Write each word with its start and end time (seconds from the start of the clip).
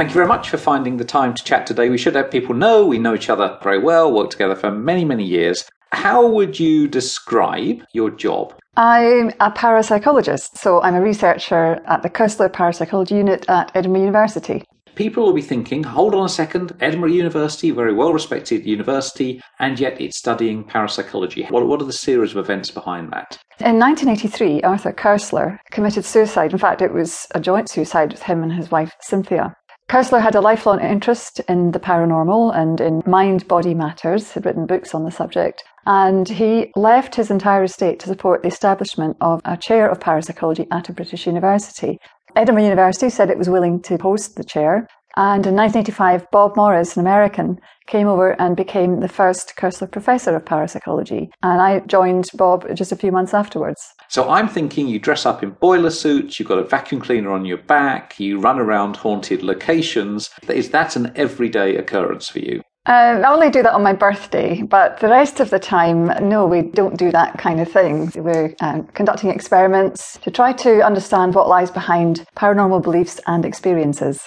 thank 0.00 0.08
you 0.08 0.14
very 0.14 0.26
much 0.26 0.48
for 0.48 0.56
finding 0.56 0.96
the 0.96 1.04
time 1.04 1.34
to 1.34 1.44
chat 1.44 1.66
today. 1.66 1.90
We 1.90 1.98
should 1.98 2.14
let 2.14 2.30
people 2.30 2.54
know 2.54 2.86
we 2.86 2.98
know 2.98 3.14
each 3.14 3.28
other 3.28 3.58
very 3.62 3.78
well, 3.78 4.10
worked 4.10 4.32
together 4.32 4.56
for 4.56 4.70
many, 4.70 5.04
many 5.04 5.26
years. 5.26 5.68
How 5.92 6.26
would 6.26 6.58
you 6.58 6.88
describe 6.88 7.82
your 7.92 8.08
job? 8.08 8.54
I'm 8.78 9.28
a 9.40 9.50
parapsychologist, 9.50 10.56
so 10.56 10.80
I'm 10.80 10.94
a 10.94 11.02
researcher 11.02 11.82
at 11.86 12.02
the 12.02 12.08
Koestler 12.08 12.50
Parapsychology 12.50 13.16
Unit 13.16 13.44
at 13.50 13.72
Edinburgh 13.74 14.00
University. 14.00 14.64
People 14.94 15.24
will 15.24 15.34
be 15.34 15.42
thinking, 15.42 15.84
hold 15.84 16.14
on 16.14 16.24
a 16.24 16.30
second, 16.30 16.74
Edinburgh 16.80 17.10
University, 17.10 17.70
very 17.70 17.92
well 17.92 18.14
respected 18.14 18.64
university, 18.64 19.42
and 19.58 19.78
yet 19.78 20.00
it's 20.00 20.16
studying 20.16 20.64
parapsychology. 20.64 21.44
What, 21.50 21.66
what 21.66 21.82
are 21.82 21.86
the 21.86 21.92
series 21.92 22.30
of 22.30 22.38
events 22.38 22.70
behind 22.70 23.12
that? 23.12 23.38
In 23.60 23.78
1983, 23.78 24.62
Arthur 24.62 24.92
Koestler 24.92 25.58
committed 25.70 26.06
suicide. 26.06 26.52
In 26.52 26.58
fact, 26.58 26.80
it 26.80 26.94
was 26.94 27.26
a 27.34 27.40
joint 27.40 27.68
suicide 27.68 28.12
with 28.12 28.22
him 28.22 28.42
and 28.42 28.52
his 28.52 28.70
wife 28.70 28.94
Cynthia. 29.02 29.54
Koestler 29.90 30.22
had 30.22 30.36
a 30.36 30.40
lifelong 30.40 30.80
interest 30.80 31.40
in 31.48 31.72
the 31.72 31.80
paranormal 31.80 32.54
and 32.54 32.80
in 32.80 33.02
mind 33.06 33.48
body 33.48 33.74
matters, 33.74 34.30
had 34.30 34.46
written 34.46 34.64
books 34.64 34.94
on 34.94 35.02
the 35.02 35.10
subject, 35.10 35.64
and 35.84 36.28
he 36.28 36.70
left 36.76 37.16
his 37.16 37.28
entire 37.28 37.64
estate 37.64 37.98
to 37.98 38.06
support 38.06 38.42
the 38.42 38.48
establishment 38.48 39.16
of 39.20 39.40
a 39.44 39.56
chair 39.56 39.90
of 39.90 39.98
parapsychology 39.98 40.68
at 40.70 40.88
a 40.88 40.92
British 40.92 41.26
university. 41.26 41.98
Edinburgh 42.36 42.62
University 42.62 43.10
said 43.10 43.30
it 43.30 43.36
was 43.36 43.50
willing 43.50 43.82
to 43.82 43.96
host 43.96 44.36
the 44.36 44.44
chair, 44.44 44.86
and 45.16 45.44
in 45.44 45.56
1985, 45.56 46.30
Bob 46.30 46.54
Morris, 46.54 46.96
an 46.96 47.00
American, 47.00 47.58
came 47.88 48.06
over 48.06 48.40
and 48.40 48.56
became 48.56 49.00
the 49.00 49.08
first 49.08 49.54
Koestler 49.56 49.90
Professor 49.90 50.36
of 50.36 50.44
Parapsychology. 50.44 51.30
And 51.42 51.60
I 51.60 51.80
joined 51.80 52.28
Bob 52.34 52.64
just 52.76 52.92
a 52.92 52.96
few 52.96 53.10
months 53.10 53.34
afterwards. 53.34 53.82
So 54.10 54.28
I'm 54.28 54.48
thinking 54.48 54.88
you 54.88 54.98
dress 54.98 55.24
up 55.24 55.40
in 55.40 55.50
boiler 55.50 55.90
suits, 55.90 56.40
you've 56.40 56.48
got 56.48 56.58
a 56.58 56.64
vacuum 56.64 57.00
cleaner 57.00 57.30
on 57.30 57.44
your 57.44 57.58
back, 57.58 58.18
you 58.18 58.40
run 58.40 58.58
around 58.58 58.96
haunted 58.96 59.44
locations. 59.44 60.30
Is 60.48 60.70
that 60.70 60.96
an 60.96 61.12
everyday 61.14 61.76
occurrence 61.76 62.28
for 62.28 62.40
you? 62.40 62.60
Uh, 62.86 63.22
I 63.24 63.32
only 63.32 63.50
do 63.50 63.62
that 63.62 63.72
on 63.72 63.84
my 63.84 63.92
birthday, 63.92 64.62
but 64.62 64.98
the 64.98 65.06
rest 65.06 65.38
of 65.38 65.50
the 65.50 65.60
time, 65.60 66.06
no, 66.28 66.44
we 66.44 66.62
don't 66.62 66.96
do 66.96 67.12
that 67.12 67.38
kind 67.38 67.60
of 67.60 67.70
thing. 67.70 68.10
We're 68.16 68.52
uh, 68.60 68.82
conducting 68.94 69.30
experiments 69.30 70.18
to 70.22 70.30
try 70.32 70.54
to 70.54 70.80
understand 70.84 71.36
what 71.36 71.46
lies 71.46 71.70
behind 71.70 72.26
paranormal 72.36 72.82
beliefs 72.82 73.20
and 73.28 73.44
experiences. 73.44 74.20